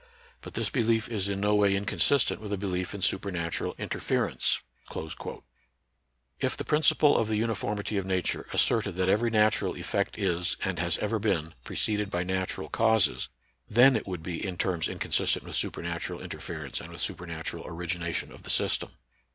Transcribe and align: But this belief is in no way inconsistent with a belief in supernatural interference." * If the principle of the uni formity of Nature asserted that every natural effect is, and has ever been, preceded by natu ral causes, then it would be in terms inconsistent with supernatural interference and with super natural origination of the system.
But 0.41 0.55
this 0.55 0.71
belief 0.71 1.07
is 1.09 1.29
in 1.29 1.41
no 1.41 1.53
way 1.53 1.75
inconsistent 1.75 2.41
with 2.41 2.51
a 2.51 2.57
belief 2.57 2.95
in 2.95 3.03
supernatural 3.03 3.75
interference." 3.77 4.63
* 4.75 5.25
If 6.39 6.57
the 6.57 6.63
principle 6.65 7.15
of 7.15 7.27
the 7.27 7.35
uni 7.37 7.53
formity 7.53 7.99
of 7.99 8.05
Nature 8.07 8.47
asserted 8.51 8.95
that 8.95 9.09
every 9.09 9.29
natural 9.29 9.75
effect 9.75 10.17
is, 10.17 10.57
and 10.63 10.79
has 10.79 10.97
ever 10.97 11.19
been, 11.19 11.53
preceded 11.63 12.09
by 12.09 12.23
natu 12.23 12.57
ral 12.57 12.69
causes, 12.69 13.29
then 13.69 13.95
it 13.95 14.07
would 14.07 14.23
be 14.23 14.43
in 14.43 14.57
terms 14.57 14.89
inconsistent 14.89 15.45
with 15.45 15.55
supernatural 15.55 16.19
interference 16.19 16.81
and 16.81 16.91
with 16.91 17.01
super 17.01 17.27
natural 17.27 17.63
origination 17.67 18.31
of 18.31 18.41
the 18.41 18.49
system. 18.49 18.93